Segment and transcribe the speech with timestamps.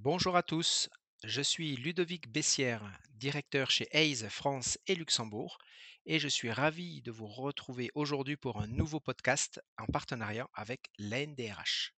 [0.00, 0.88] Bonjour à tous,
[1.24, 5.58] je suis Ludovic Bessière, directeur chez Hayes France et Luxembourg,
[6.06, 10.88] et je suis ravi de vous retrouver aujourd'hui pour un nouveau podcast en partenariat avec
[11.00, 11.94] l'NDRH.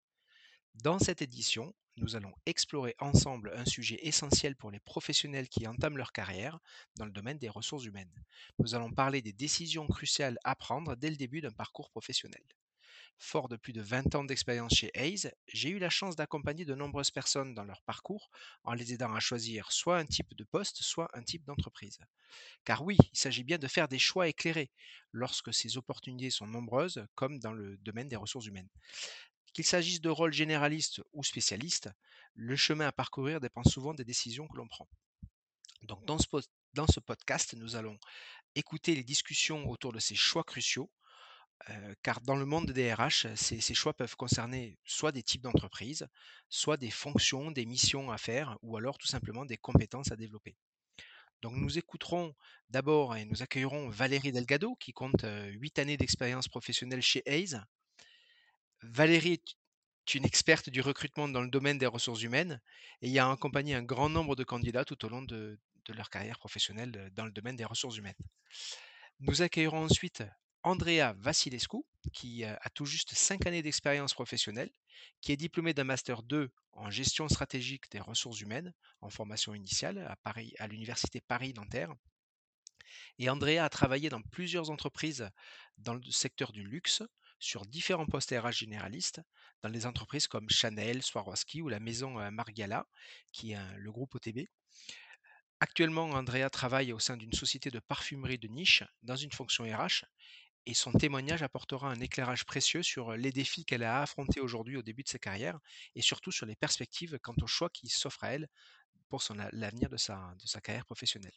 [0.77, 5.99] Dans cette édition, nous allons explorer ensemble un sujet essentiel pour les professionnels qui entament
[5.99, 6.59] leur carrière
[6.97, 8.25] dans le domaine des ressources humaines.
[8.59, 12.43] Nous allons parler des décisions cruciales à prendre dès le début d'un parcours professionnel.
[13.19, 16.75] Fort de plus de 20 ans d'expérience chez Hayes, j'ai eu la chance d'accompagner de
[16.75, 18.31] nombreuses personnes dans leur parcours
[18.65, 21.99] en les aidant à choisir soit un type de poste, soit un type d'entreprise.
[22.65, 24.71] Car oui, il s'agit bien de faire des choix éclairés
[25.13, 28.69] lorsque ces opportunités sont nombreuses, comme dans le domaine des ressources humaines.
[29.53, 31.91] Qu'il s'agisse de rôles généralistes ou spécialistes,
[32.35, 34.89] le chemin à parcourir dépend souvent des décisions que l'on prend.
[35.83, 36.27] Donc dans ce,
[36.75, 37.99] dans ce podcast, nous allons
[38.55, 40.91] écouter les discussions autour de ces choix cruciaux
[42.03, 46.07] car dans le monde des RH, ces, choix peuvent concerner soit des types d'entreprises,
[46.49, 50.57] soit des fonctions, des missions à faire, ou alors tout simplement des compétences à développer.
[51.43, 52.35] Donc nous écouterons
[52.69, 57.61] d'abord et nous accueillerons Valérie Delgado, qui compte huit années d'expérience professionnelle chez Hayes.
[58.83, 62.61] Valérie est une experte du recrutement dans le domaine des ressources humaines
[63.03, 67.11] et a accompagné un grand nombre de candidats tout au long de leur carrière professionnelle
[67.13, 68.15] dans le domaine des ressources humaines.
[69.21, 70.23] Nous accueillerons ensuite
[70.63, 71.79] Andrea Vasilescu,
[72.13, 74.71] qui a tout juste 5 années d'expérience professionnelle,
[75.21, 79.99] qui est diplômée d'un master 2 en gestion stratégique des ressources humaines en formation initiale
[80.07, 81.95] à Paris, à l'université Paris-Nanterre.
[83.19, 85.31] Et Andrea a travaillé dans plusieurs entreprises
[85.79, 87.03] dans le secteur du luxe,
[87.39, 89.23] sur différents postes RH généralistes,
[89.63, 92.87] dans les entreprises comme Chanel, Swarovski ou la maison Margiela,
[93.33, 94.41] qui est le groupe OTB.
[95.61, 100.05] Actuellement, Andrea travaille au sein d'une société de parfumerie de niche dans une fonction RH
[100.67, 104.83] et son témoignage apportera un éclairage précieux sur les défis qu'elle a affrontés aujourd'hui au
[104.83, 105.59] début de sa carrière
[105.95, 108.49] et surtout sur les perspectives quant au choix qui s'offre à elle
[109.09, 109.23] pour
[109.53, 111.35] l'avenir de sa, carrière professionnelle.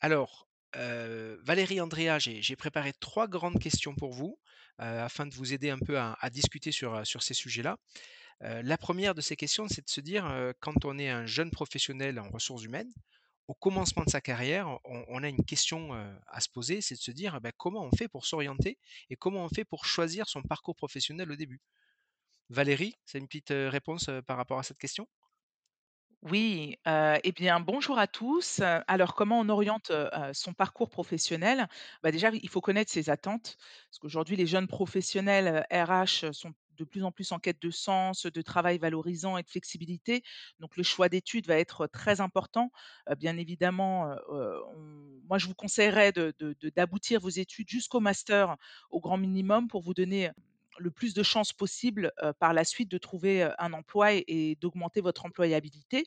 [0.00, 4.38] Alors, Valérie Andrea, j'ai préparé trois grandes questions pour vous
[4.78, 7.76] afin de vous aider un peu à, discuter sur, ces sujets-là.
[8.40, 12.18] La première de ces questions, c'est de se dire, quand on est un jeune professionnel
[12.20, 12.92] en ressources humaines,
[13.50, 15.92] au commencement de sa carrière, on, a une question
[16.28, 18.78] à se poser, c'est de se dire ben, comment on fait pour s'orienter
[19.10, 21.60] et comment on fait pour choisir son parcours professionnel au début?
[22.48, 25.08] Valérie, c'est une petite réponse par rapport à cette question?
[26.22, 28.60] Oui, heu et bien, bonjour à tous.
[28.86, 29.90] Alors comment on oriente,
[30.32, 31.66] son parcours professionnel?
[32.04, 33.56] Bah, déjà, il faut connaître ses attentes,
[33.88, 38.24] parce qu'aujourd'hui les jeunes professionnels, RH sont de plus en plus en quête de sens,
[38.26, 40.22] de travail valorisant et de flexibilité.
[40.58, 42.72] Donc le choix d'études va être très important.
[43.18, 44.16] Bien évidemment,
[45.28, 46.12] moi je vous conseillerais
[46.74, 48.56] d'aboutir vos études jusqu'au master
[48.90, 50.30] au grand minimum pour vous donner
[50.78, 55.26] le plus de chances possible, par la suite de trouver, un emploi et d'augmenter votre
[55.26, 56.06] employabilité.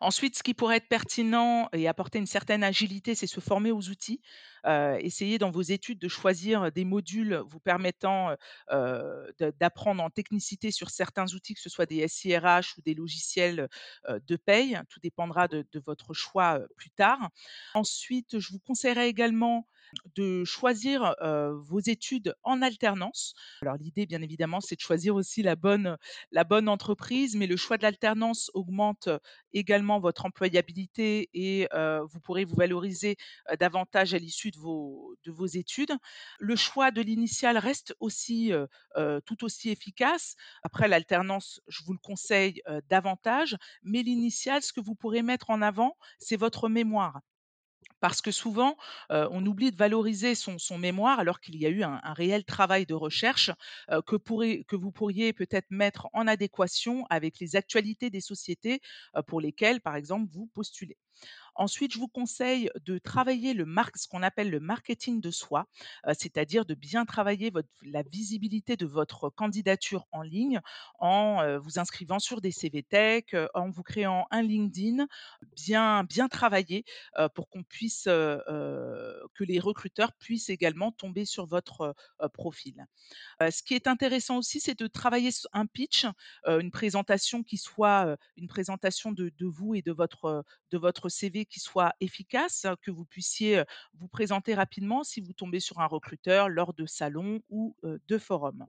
[0.00, 3.88] Ensuite, ce qui pourrait être pertinent et apporter une certaine agilité, c'est se former aux
[3.88, 4.20] outils.
[4.66, 8.34] Heu, essayer dans vos études de choisir des modules vous permettant,
[8.70, 13.68] de d'apprendre en technicité sur certains outils, que ce soit des SIRH ou des logiciels,
[14.08, 14.78] heu, de paye.
[14.88, 17.30] Tout dépendra de de votre choix, plus tard.
[17.74, 19.66] Ensuite, je vous conseillerais également
[20.14, 23.34] de choisir, vos études en alternance.
[23.62, 25.96] Alors l'idée, bien évidemment, c'est de choisir aussi la bonne,
[26.32, 29.08] la bonne entreprise, mais le choix de l'alternance augmente
[29.52, 33.16] également votre employabilité et vous pourrez vous valoriser,
[33.58, 35.92] davantage à l'issue de vos de vos études.
[36.38, 38.52] Le choix de l'initiale reste aussi,
[39.24, 40.36] tout aussi efficace.
[40.62, 45.62] Après l'alternance, je vous le conseille, davantage, mais l'initiale, ce que vous pourrez mettre en
[45.62, 47.20] avant, c'est votre mémoire.
[48.06, 48.76] Parce que souvent,
[49.10, 52.94] on oublie de valoriser son mémoire alors qu'il y a eu un réel travail de
[52.94, 53.50] recherche,
[54.06, 58.80] que vous pourriez peut-être mettre en adéquation avec les actualités des sociétés,
[59.26, 60.96] pour lesquelles, par exemple, vous postulez.
[61.58, 65.66] Ensuite, je vous conseille de travailler le mark ce qu'on appelle le marketing de soi,
[66.06, 67.50] heu, c'est-à-dire de bien travailler
[67.82, 70.60] la visibilité de votre candidature en ligne
[70.98, 75.06] en, heu, vous inscrivant sur des CV Tech, heu, en vous créant un LinkedIn
[75.54, 76.84] bien bien travaillé,
[77.34, 81.94] pour qu'on puisse, que les recruteurs puissent également tomber sur votre,
[82.32, 82.84] profil.
[83.40, 86.06] Ce qui est intéressant aussi, c'est de travailler un pitch,
[86.46, 91.45] une présentation qui soit, une présentation de de vous et de votre, de votre CV
[91.46, 93.62] qui soit efficace, que vous puissiez,
[93.94, 98.66] vous présenter rapidement si vous tombez sur un recruteur lors de salons ou, de forums.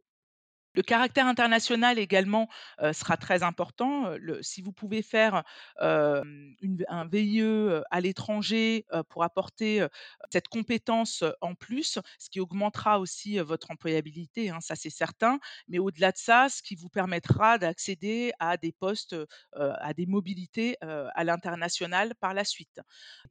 [0.78, 2.48] Le caractère international également,
[2.94, 5.44] sera très important, si vous pouvez faire,
[5.82, 7.42] un VIE,
[7.90, 9.88] à l'étranger, pour apporter,
[10.32, 15.40] cette compétence, en plus, ce qui augmentera aussi, votre employabilité, hein, ça c'est certain.
[15.68, 19.16] Mais au-delà de ça, ce qui vous permettra d'accéder à des postes,
[19.56, 22.82] à des mobilités, à l'international par la suite.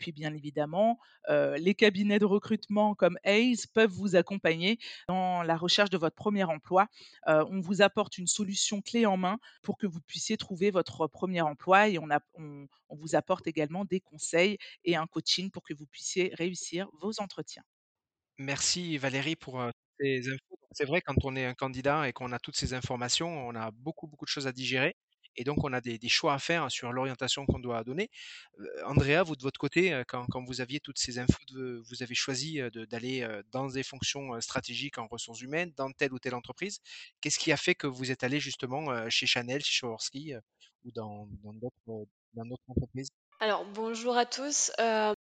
[0.01, 0.99] Puis bien évidemment,
[1.29, 6.43] les cabinets de recrutement comme Hays peuvent vous accompagner dans la recherche de votre premier
[6.43, 6.89] emploi.
[7.37, 11.07] Heu, on vous apporte une solution clé en main pour que vous puissiez trouver votre
[11.09, 12.09] premier emploi et on
[12.89, 17.21] on vous apporte également des conseils et un coaching pour que vous puissiez réussir vos
[17.21, 17.63] entretiens.
[18.39, 20.59] Merci Valérie pour, heu, ces infos.
[20.73, 23.71] C'est vrai quand on est un candidat et qu'on a toutes ces informations, on a
[23.71, 24.95] beaucoup, beaucoup de choses à digérer
[25.37, 28.11] et donc on a des choix à faire sur l'orientation qu'on doit donner.
[28.61, 31.39] Heu, Andrea, vous de votre côté, heu, quand vous aviez toutes ces infos
[31.89, 36.19] vous avez choisi, de d'aller, dans des fonctions, stratégiques en ressources humaines, dans telle ou
[36.19, 36.81] telle entreprise.
[37.21, 40.35] Qu'est-ce qui a fait que vous êtes allé justement, chez Chanel, chez Swarovski,
[40.85, 42.07] ou dans d'autres,
[42.69, 43.09] entreprises?
[43.41, 44.73] Alors, bonjour à tous.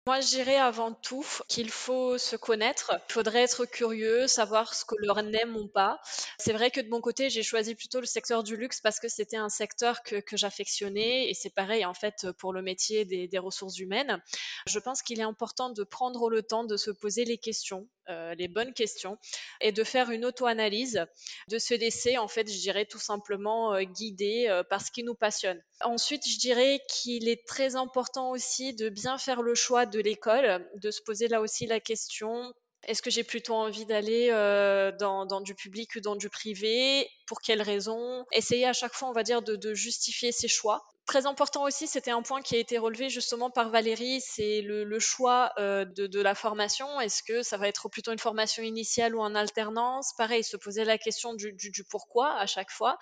[0.05, 2.91] Moi, je dirais avant tout qu'il faut se connaître.
[3.09, 6.01] Il faudrait être curieux, savoir ce que l'on aime ou pas.
[6.37, 9.07] C'est vrai que de mon côté, j'ai choisi plutôt le secteur du luxe parce que
[9.07, 13.77] c'était un secteur que j'affectionnais et c'est pareil, en fait, pour le métier des ressources
[13.79, 14.21] humaines.
[14.67, 18.33] Je pense qu'il est important de prendre le temps de se poser les questions, heu,
[18.37, 19.17] les bonnes questions
[19.61, 21.05] et de faire une auto-analyse,
[21.49, 25.03] de se laisser, en fait, je dirais tout simplement, heu, guider, heu, par ce qui
[25.03, 25.61] nous passionne.
[25.81, 30.67] Ensuite, je dirais qu'il est très important aussi de bien faire le choix de l'école,
[30.75, 32.53] de se poser là aussi la question
[32.85, 37.09] est-ce que j'ai plutôt envie d'aller euh, dans, du public ou dans du privé?
[37.27, 38.25] Pour quelles raisons?
[38.33, 40.83] Essayer à chaque fois, on va dire, de justifier ses choix.
[41.05, 44.99] Très important aussi, c'était un point qui a été relevé justement par Valérie, c'est le,
[44.99, 47.01] choix euh, de, la formation.
[47.01, 50.13] Est-ce que ça va être plutôt une formation initiale ou en alternance?
[50.17, 51.57] Pareil, se poser la question du,
[51.89, 52.97] pourquoi à chaque fois.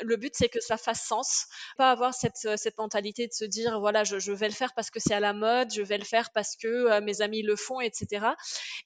[0.00, 1.46] Le but, c'est que ça fasse sens.
[1.76, 5.00] Pas avoir cette, euh, mentalité de se dire, voilà, je, vais le faire parce que
[5.00, 7.80] c'est à la mode, je vais le faire parce que euh, mes amis le font,
[7.80, 8.26] etc.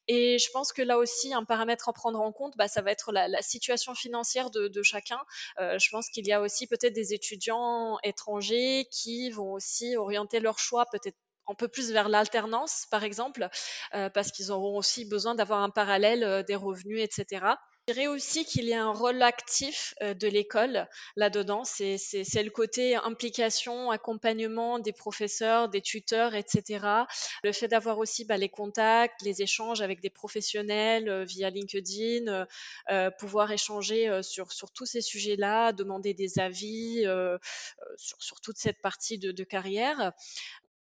[0.09, 2.93] Et je pense que là aussi, un paramètre à prendre en compte, bah, ça va
[2.93, 5.19] être la, situation financière de, chacun.
[5.59, 8.54] Je pense qu'il y a aussi peut-être des étudiants étrangers
[8.91, 11.17] qui vont aussi orienter leur choix peut-être
[11.47, 13.49] un peu plus vers l'alternance, par exemple,
[13.95, 17.47] euh, parce qu'ils auront aussi besoin d'avoir un parallèle euh, des revenus, etc.
[17.87, 21.65] Je dirais aussi qu'il y a un rôle actif euh, de l'école là-dedans.
[21.65, 27.05] C'est, c'est, c'est le côté implication, accompagnement des professeurs, des tuteurs, etc.
[27.43, 32.27] Le fait d'avoir aussi bah, les contacts, les échanges avec des professionnels euh, via LinkedIn,
[32.29, 32.47] euh,
[32.91, 37.05] euh, pouvoir échanger sur, sur tous ces sujets-là, demander des avis
[37.99, 40.13] sur, sur toute cette partie de, de carrière.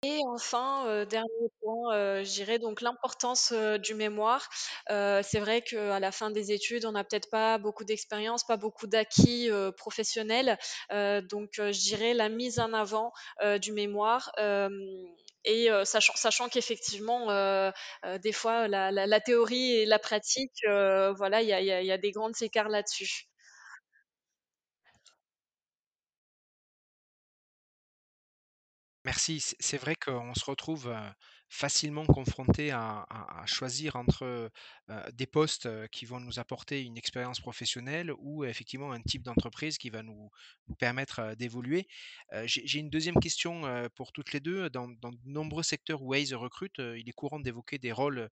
[0.04, 4.48] Et enfin, heu, dernier point, heu, je donc l'importance, heu, du mémoire.
[4.90, 8.56] Heu, c'est vrai qu'à la fin des études, on n'a peut-être pas beaucoup d'expérience, pas
[8.58, 9.48] beaucoup d'acquis,
[9.78, 10.58] professionnels.
[10.90, 13.12] Donc, je dirais la mise en avant,
[13.62, 14.30] du mémoire,
[15.44, 17.26] et sachant qu'effectivement,
[18.22, 20.52] des fois la théorie et la pratique,
[21.16, 23.26] voilà, il y a des grands écarts là-dessus.
[29.04, 29.38] Merci.
[29.60, 30.94] C'est vrai qu'on se retrouve,
[31.50, 33.04] facilement confronté à
[33.46, 34.50] choisir entre,
[35.12, 39.90] des postes, qui vont nous apporter une expérience professionnelle ou effectivement un type d'entreprise qui
[39.90, 40.30] va nous
[40.78, 41.86] permettre, d'évoluer.
[42.46, 43.62] J'ai une deuxième question,
[43.94, 44.70] pour toutes les 2.
[44.70, 48.30] Dans de nombreux secteurs où Waze recrute, il est courant d'évoquer des rôles,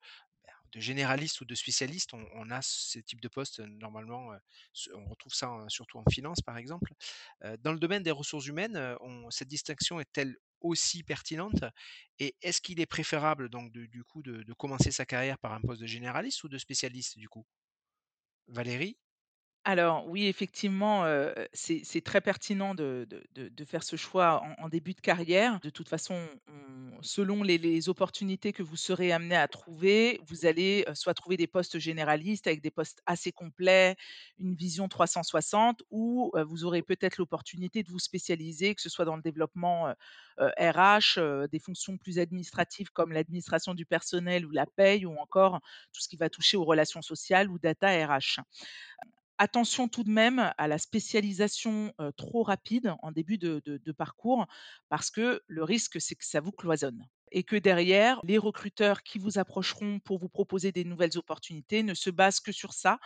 [0.72, 2.12] de généraliste ou de spécialiste.
[2.14, 4.30] On a ce type de poste, normalement,
[4.94, 6.92] on retrouve ça, heu, surtout en finance, par exemple.
[7.60, 8.96] Dans le domaine des ressources humaines,
[9.30, 11.64] cette distinction est-elle aussi pertinente?
[12.18, 15.52] Et est-ce qu'il est préférable donc de du coup de de commencer sa carrière par
[15.52, 17.46] un poste de généraliste ou de spécialiste du coup?
[18.46, 18.96] Valérie?
[19.64, 21.04] Alors oui, effectivement,
[21.52, 23.06] c'est très pertinent de
[23.64, 25.60] faire ce choix en début de carrière.
[25.60, 26.14] De toute façon,
[26.48, 31.46] on selon les opportunités que vous serez amené à trouver, vous allez, soit trouver des
[31.46, 33.94] postes généralistes avec des postes assez complets,
[34.38, 39.16] une vision 360 ou, vous aurez peut-être l'opportunité de vous spécialiser, que ce soit dans
[39.16, 39.94] le développement,
[40.38, 45.60] RH, des fonctions plus administratives comme l'administration du personnel ou la paye ou encore
[45.92, 48.40] tout ce qui va toucher aux relations sociales ou data RH.
[49.38, 54.46] Attention tout de même à la spécialisation, trop rapide en début de parcours,
[54.88, 59.18] parce que le risque, c'est que ça vous cloisonne et que derrière, les recruteurs qui
[59.18, 62.98] vous approcheront pour vous proposer des nouvelles opportunités ne se basent que sur ça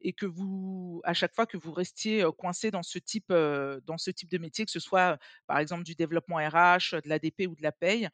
[0.00, 4.10] et que vous à chaque fois que vous restiez, coincé dans ce type, dans ce
[4.10, 7.62] type de métier, que ce soit, par exemple, du développement RH, de l'ADP ou de
[7.62, 8.08] la paye,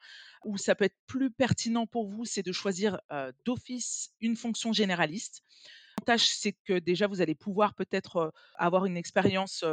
[0.44, 3.00] où ça peut être plus pertinent pour vous, c'est de choisir,
[3.44, 5.42] d'office une fonction généraliste
[6.00, 9.66] L'avantage, c'est que déjà vous allez pouvoir peut-être, avoir une expérience,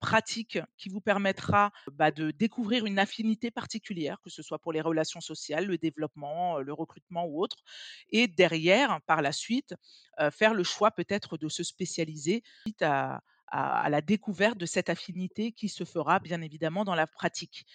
[0.00, 4.80] pratique qui vous permettra, bah, de découvrir une affinité particulière, que ce soit pour les
[4.80, 7.58] relations sociales, le développement, le recrutement ou autre
[8.08, 9.74] et derrière, par la suite,
[10.32, 13.20] faire le choix peut-être de se spécialiser suite à
[13.52, 17.66] la découverte de cette affinité qui se fera bien évidemment dans la pratique.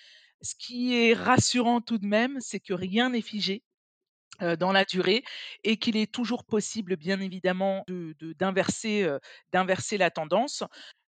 [0.41, 3.61] Ce qui est rassurant tout de même, c'est que rien n'est figé
[4.39, 5.23] dans la durée
[5.63, 9.07] et qu'il est toujours possible, bien évidemment, de de d'inverser,
[9.53, 10.63] d'inverser la tendance.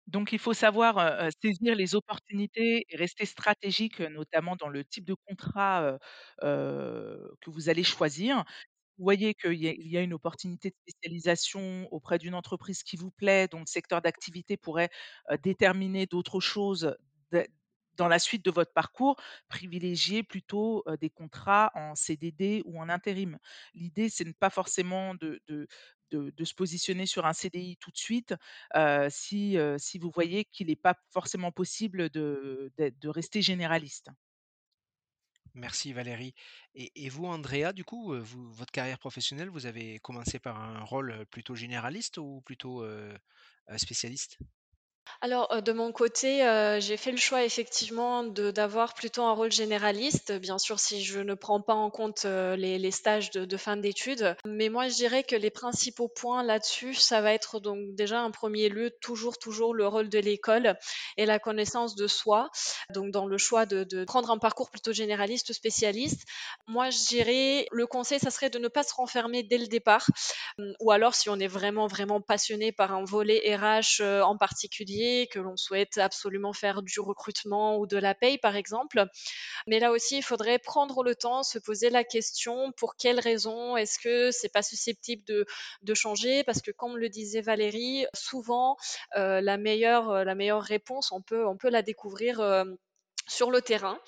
[0.07, 5.15] Donc il faut savoir, saisir les opportunités et rester stratégique, notamment dans le type de
[5.27, 5.97] contrat,
[6.41, 8.43] que vous allez choisir.
[8.99, 13.47] Vous voyez qu'il y a une opportunité de spécialisation auprès d'une entreprise qui vous plaît,
[13.49, 14.89] dont le secteur d'activité pourrait,
[15.43, 16.95] déterminer d'autres choses
[17.95, 19.15] dans la suite de votre parcours,
[19.49, 23.37] privilégiez plutôt, des contrats en CDD ou en intérim.
[23.73, 25.41] L'idée, c'est ne pas forcément de
[26.11, 28.35] se positionner sur un CDI tout de suite,
[29.09, 29.57] si,
[29.99, 34.09] vous voyez qu'il n'est pas forcément possible de rester généraliste.
[35.55, 36.33] Merci Valérie.
[36.75, 41.55] Et vous Andrea, du coup, votre carrière professionnelle, vous avez commencé par un rôle, plutôt
[41.55, 43.15] généraliste ou plutôt, heu,
[43.77, 44.39] spécialiste?
[45.25, 49.53] Alors, heu, de mon côté, heu, j'ai fait le choix effectivement d'avoir plutôt un rôle
[49.53, 53.77] généraliste, bien sûr si je ne prends pas en compte, heu, les stages de fin
[53.77, 54.35] d'études.
[54.45, 58.31] Mais moi je dirais que les principaux points là-dessus, ça va être donc déjà en
[58.31, 60.75] premier lieu toujours, toujours le rôle de l'école
[61.15, 62.49] et la connaissance de soi.
[62.93, 66.23] Donc dans le choix de prendre un parcours plutôt généraliste ou spécialiste,
[66.67, 70.05] moi je dirais le conseil ça serait de ne pas se renfermer dès le départ.
[70.57, 75.12] Mmh, ou alors si on est vraiment, vraiment passionné par un volet RH, en particulier,
[75.31, 79.05] que l'on souhaite absolument faire du recrutement ou de la paye, par exemple.
[79.67, 83.77] Mais là aussi, il faudrait prendre le temps, se poser la question: «Pour quelles raisons?
[83.77, 85.23] Est-ce que c'est pas susceptible
[85.83, 88.77] de changer?» parce que comme le disait Valérie, souvent,
[89.17, 92.77] heu, la meilleure, la meilleure réponse, on peut on peut la découvrir, hem,
[93.27, 93.99] sur le terrain.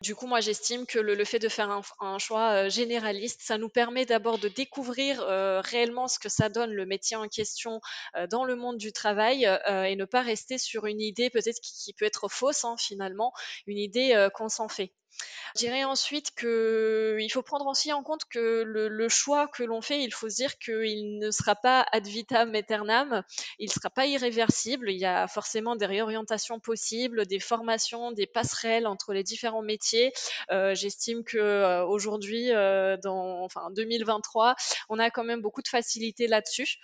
[0.00, 3.58] Du coup, moi, j'estime que le le fait de faire un choix, heu, généraliste, ça
[3.58, 7.80] nous permet d'abord de découvrir, heu, réellement ce que ça donne le métier en question,
[8.16, 11.60] heu, dans le monde du travail, heu et ne pas rester sur une idée peut-être
[11.62, 13.32] qui peut être fausse, hein, finalement,
[13.66, 14.92] une idée, heu, qu'on s'en fait.
[15.54, 20.02] Je dirais ensuite qu'il faut prendre aussi en compte que le choix que l'on fait,
[20.02, 23.22] il faut se dire qu'il ne sera pas ad vitam aeternam,
[23.58, 24.90] il ne sera pas irréversible.
[24.90, 30.12] Il y a forcément des réorientations possibles, des formations, des passerelles entre les différents métiers.
[30.50, 34.54] Heu, j'estime que, heu, aujourd'hui, heu, dans enfin 2023,
[34.88, 36.76] on a quand même beaucoup de facilité là-dessus.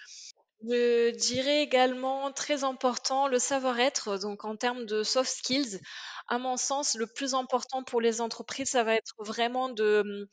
[0.62, 5.80] Je dirais également très important le savoir-être, donc en termes de soft skills.
[6.28, 10.28] À mon sens, le plus important pour les entreprises, ça va être vraiment de,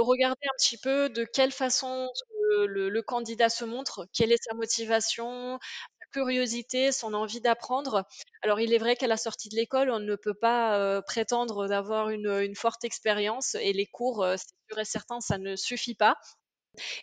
[0.00, 2.08] regarder un petit peu de quelle façon
[2.66, 5.58] le le candidat se montre, quelle est sa motivation,
[6.00, 8.04] sa curiosité, son envie d'apprendre.
[8.42, 11.66] Alors il est vrai qu'à la sortie de l'école, on ne peut pas, heu, prétendre
[11.68, 15.94] d'avoir une, forte expérience et les cours, heu, c'est sûr et certain, ça ne suffit
[15.94, 16.16] pas.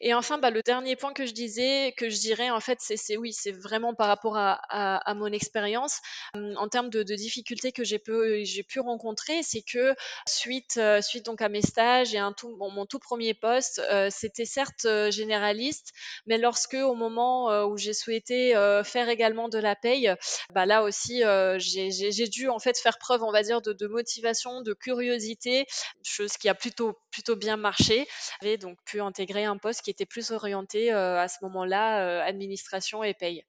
[0.01, 3.18] Et enfin, bah, le dernier point que je disais que je dirais en fait, c'est
[3.18, 6.00] oui, c'est vraiment par rapport à mon expérience.
[6.34, 8.01] En termes de difficultés que j'ai
[8.44, 9.96] j'ai pu rencontrer, c'est que
[10.27, 10.80] suite,
[11.25, 12.34] donc à mes stages et un
[12.72, 15.94] mon tout premier poste, c'était certes, généraliste,
[16.25, 18.53] mais lorsque au moment, où j'ai souhaité,
[18.84, 20.13] faire également de la paye,
[20.53, 21.24] bah, là aussi,
[21.58, 25.65] j'ai j'ai j'ai dû en fait faire preuve, on va dire, de motivation, de curiosité,
[26.03, 26.96] chose qui a plutôt
[27.36, 28.08] bien marché.
[28.42, 33.03] J'avais donc pu intégrer un qui était plus orienté, heu, à ce moment-là, heu, administration
[33.03, 33.43] et paye.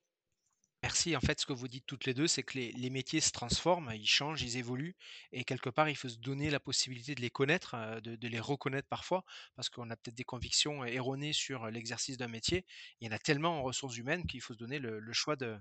[0.82, 1.16] Merci.
[1.16, 3.92] En fait, ce que vous dites toutes les 2, c'est que les métiers se transforment,
[3.94, 4.96] ils changent, ils évoluent
[5.32, 8.38] et quelque part, il faut se donner la possibilité de les connaître, heu, de les
[8.40, 9.24] reconnaître parfois,
[9.56, 12.66] parce qu'on a peut-être des convictions erronées sur l'exercice d'un métier.
[13.00, 15.58] Il y en a tellement en ressources humaines qu'il faut se donner le choix de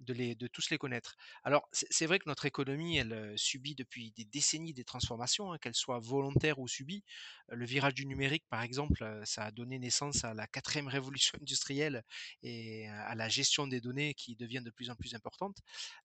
[0.00, 1.16] de tous les connaître.
[1.44, 5.58] Alors, c'est vrai que notre économie, elle, heu, subit depuis des décennies des transformations, hein,
[5.58, 7.04] qu'elles soient volontaires ou subies.
[7.52, 10.88] Heu, le virage du numérique, par exemple, heu, ça a donné naissance à la quatrième
[10.88, 12.02] révolution industrielle
[12.42, 15.58] et à la gestion des données qui devient de plus en plus importante.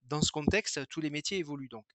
[0.04, 1.86] Dans ce contexte, tous les métiers évoluent donc.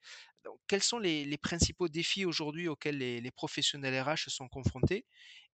[0.66, 5.04] Quels sont les principaux défis aujourd'hui auxquels les professionnels RH sont confrontés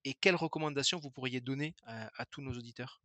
[0.05, 3.01] et quelles recommandations vous pourriez donner à tous nos auditeurs?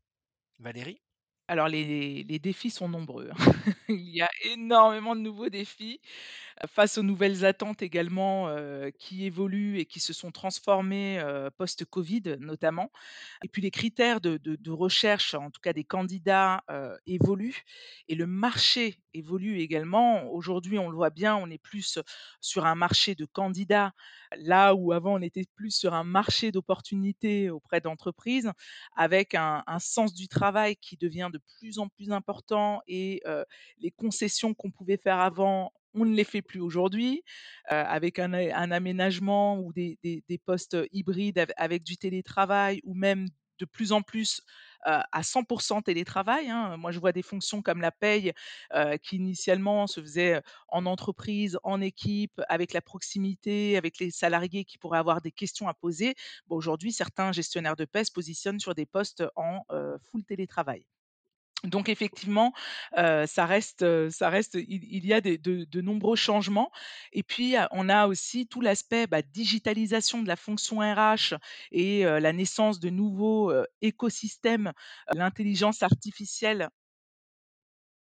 [0.59, 1.03] Valérie?
[1.51, 3.37] Alors les défis sont nombreux, hein.
[3.89, 5.99] Il y a énormément de nouveaux défis.
[6.69, 8.49] face aux nouvelles attentes également,
[8.99, 11.23] qui évoluent et qui se sont transformées,
[11.59, 12.91] post-Covid notamment.
[13.45, 16.63] Et puis les critères de recherche, en tout cas des candidats,
[17.07, 17.65] évoluent
[18.09, 20.31] et le marché évolue également.
[20.33, 21.99] Aujourd'hui, on le voit bien, on est plus
[22.41, 23.93] sur un marché de candidats,
[24.37, 28.51] là où avant on était plus sur un marché d'opportunités auprès d'entreprises,
[28.97, 33.23] avec un sens du travail qui devient de plus en plus important et
[33.79, 37.23] les concessions qu'on pouvait faire avant, on ne les fait plus aujourd'hui,
[37.69, 43.27] avec un aménagement ou des postes hybrides av avec du télétravail ou même
[43.59, 44.41] de plus en plus,
[44.85, 46.77] à 100% télétravail, hein.
[46.77, 48.33] Moi, je vois des fonctions comme la paye,
[49.03, 54.79] qui initialement se faisaient, en entreprise, en équipe, avec la proximité, avec les salariés qui
[54.79, 56.15] pourraient avoir des questions à poser.
[56.49, 59.63] Bah, aujourd'hui, certains gestionnaires de paie se positionnent sur des postes en,
[60.11, 60.98] full télétravail.
[61.65, 62.53] Donc effectivement,
[62.97, 66.71] heu, ça reste, ça reste il y a des de de nombreux changements
[67.13, 71.35] et puis, on a aussi tout l'aspect, bah, digitalisation de la fonction RH
[71.73, 74.73] et la naissance de nouveaux, écosystèmes.
[75.15, 76.69] L'intelligence artificielle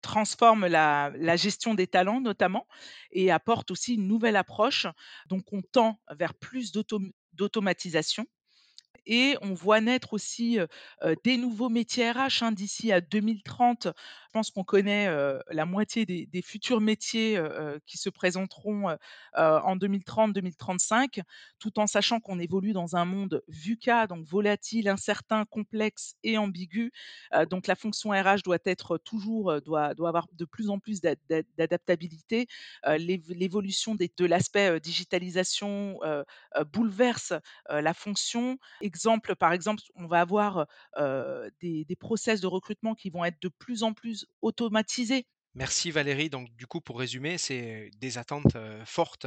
[0.03, 2.67] transforme la la gestion des talents notamment
[3.11, 4.87] et apporte aussi une nouvelle approche.
[5.27, 8.27] Donc on tend vers plus d'autom d'automatisation
[9.07, 10.59] et on voit naître aussi,
[11.25, 13.89] des nouveaux métiers RH, hein, d'ici à 2030.
[14.55, 15.09] Qu'on connaît,
[15.50, 17.40] la moitié des futurs métiers,
[17.87, 18.97] qui se présenteront,
[19.35, 21.23] en 2030-2035,
[21.59, 26.93] tout en sachant qu'on évolue dans un monde VUCA, donc volatile, incertain, complexe et ambigu.
[27.50, 31.19] Donc la fonction RH doit être toujours, doit doit avoir de plus en plus d'ad
[31.28, 32.47] d'ad d'adaptabilité.
[32.99, 35.99] L'évolution de l'aspect, digitalisation,
[36.73, 37.33] bouleverse,
[37.71, 40.66] la fonction Exemple, par exemple, on va avoir,
[41.61, 45.26] des des process de recrutement qui vont être de plus en plus automatisés.
[45.54, 46.28] Merci Valérie.
[46.28, 49.26] Donc, du coup, pour résumer, c'est des attentes fortes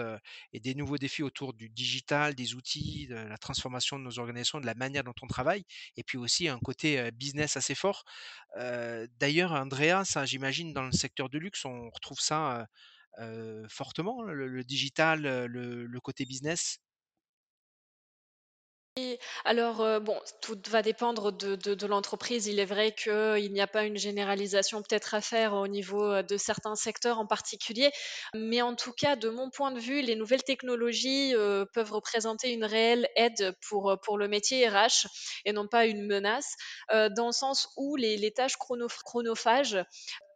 [0.54, 4.60] et des nouveaux défis autour du digital, des outils, de la transformation de nos organisations,
[4.60, 5.64] de la manière dont on travaille,
[5.98, 8.04] et puis aussi un côté business assez fort.
[9.20, 12.68] D'ailleurs, Andrea, ça, j'imagine, dans le secteur du luxe, on retrouve ça
[13.68, 16.80] fortement, le, digital, le côté business?
[19.46, 22.48] Alors, heu, bon, tout va dépendre de l'entreprise.
[22.48, 26.24] Il est vrai qu'il n'y a pas une généralisation peut-être à faire au niveau, heu,
[26.24, 27.92] de certains secteurs en particulier.
[28.34, 31.34] Mais en tout cas, de mon point de vue, les nouvelles technologies,
[31.74, 35.08] peuvent représenter une réelle aide pour, pour le métier RH
[35.46, 36.56] et non pas une menace,
[36.92, 39.78] dans le sens où les les tâches chronoph chronophages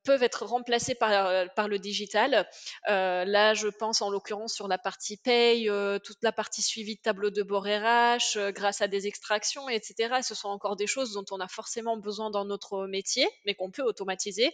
[0.04, 2.48] peuvent être remplacés par, euh, le digital.
[2.90, 6.96] Euh, là, je pense en l'occurrence sur la partie paye, euh, toute la partie suivi
[6.96, 10.16] de tableau de bord RH, grâce à des extractions, etc.
[10.22, 13.72] Ce sont encore des choses dont on a forcément besoin dans notre métier, mais qu'on
[13.72, 14.54] peut automatiser.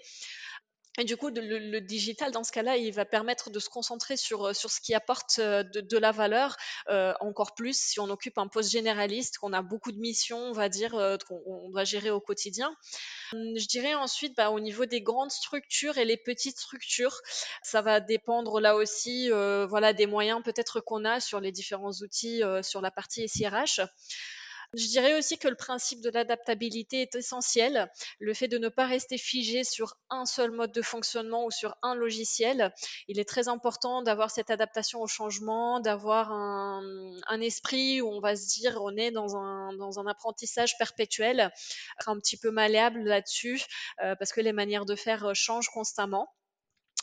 [0.98, 4.48] Et du coup, le, digital, dans ce cas-là, il va permettre de se concentrer sur,
[4.48, 6.58] euh, sur ce qui apporte euh, de, la valeur,
[6.90, 10.52] euh, encore plus si on occupe un poste généraliste, qu'on a beaucoup de missions, on
[10.52, 10.92] va dire,
[11.28, 12.76] qu'on on doit gérer au quotidien.
[13.34, 17.22] Hum, Je dirais ensuite, bah, au niveau des grandes structures et les petites structures,
[17.64, 22.42] ça va dépendre là aussi, voilà, des moyens peut-être qu'on a sur les différents outils
[22.62, 23.82] sur la partie SIRH.
[24.76, 27.92] Je dirais aussi que le principe de l'adaptabilité est essentiel.
[28.20, 31.76] Le fait de ne pas rester figé sur un seul mode de fonctionnement ou sur
[31.82, 32.72] un logiciel.
[33.08, 38.36] Il est très important d'avoir cette adaptation au changement, d'avoir un, esprit où on va
[38.36, 41.52] se dire on est dans un, apprentissage perpétuel,
[42.06, 43.64] un petit peu malléable là-dessus,
[44.04, 46.30] euh, parce que les manières de faire euh, changent constamment.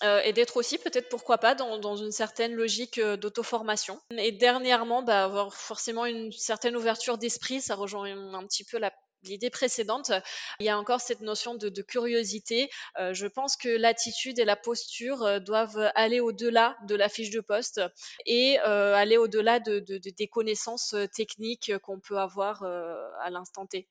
[0.03, 3.99] Euh, et d'être aussi peut-être pourquoi pas dans, une certaine logique euh, d'auto-formation.
[4.19, 8.79] Et dernièrement, bah, avoir forcément une certaine ouverture d'esprit, ça rejoint un, petit peu
[9.23, 10.13] l'idée précédente,
[10.61, 12.69] il y a encore cette notion de, curiosité.
[12.99, 17.31] Euh, je pense que l'attitude et la posture euh, doivent aller au-delà de la fiche
[17.31, 17.81] de poste
[18.27, 23.89] et aller au-delà de, de, de, des connaissances techniques qu'on peut avoir à l'instant T.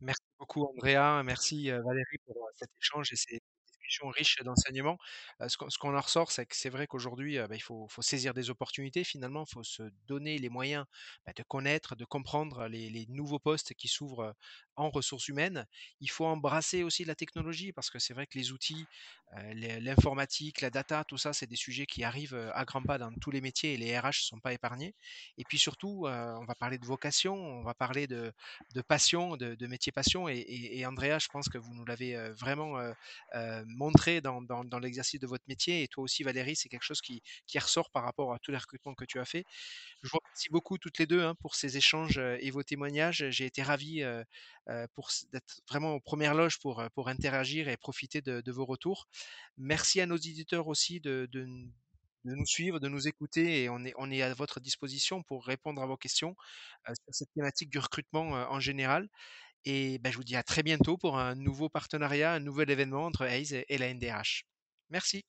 [0.00, 3.12] Merci beaucoup Andrea, merci Valérie pour cet échange
[3.88, 4.98] discussions riches d'enseignements.
[5.46, 9.04] Ce qu'on en ressort, c'est que c'est vrai qu'aujourd'hui, bah, il faut, saisir des opportunités
[9.04, 10.84] finalement, il faut se donner les moyens
[11.26, 14.34] bah, de connaître, de comprendre les, nouveaux postes qui s'ouvrent
[14.76, 15.66] en ressources humaines.
[16.00, 18.86] Il faut embrasser aussi la technologie parce que c'est vrai que les outils,
[19.80, 23.30] l'informatique, la data, tout ça, c'est des sujets qui arrivent à grands pas dans tous
[23.30, 24.94] les métiers et les RH ne sont pas épargnés.
[25.36, 28.32] Et puis surtout, on va parler de vocation, on va parler de
[28.86, 30.28] passion, de, de métier passion.
[30.28, 32.76] Et, Andrea, je pense que vous nous l'avez vraiment
[33.78, 35.82] montré dans, dans, l'exercice de votre métier.
[35.82, 38.58] Et toi aussi, Valérie, c'est quelque chose qui, qui ressort par rapport à tous les
[38.58, 39.44] recrutements que tu as fait.
[40.02, 43.24] Je vous remercie beaucoup toutes les deux hein, pour ces échanges euh, et vos témoignages.
[43.30, 44.22] J'ai été ravi euh,
[44.68, 44.86] euh,
[45.32, 49.06] d'être vraiment aux premières loges pour, pour interagir et profiter de, vos retours.
[49.56, 51.46] Merci à nos éditeurs aussi de, de
[52.24, 55.80] nous suivre, de nous écouter et on est on est à votre disposition pour répondre
[55.82, 56.34] à vos questions,
[56.86, 59.08] sur cette thématique du recrutement, en général
[59.64, 63.06] et bah, je vous dis à très bientôt pour un nouveau partenariat, un nouvel événement
[63.06, 64.44] entre Hays et et la NDRH.
[64.90, 65.24] Merci.